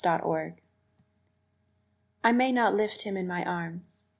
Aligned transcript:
The 0.03 0.09
Child 0.17 0.53
I 2.23 2.31
MAY 2.31 2.51
not 2.51 2.73
lift 2.73 3.03
him 3.03 3.15
in 3.15 3.27
my 3.27 3.45
arms. 3.45 4.05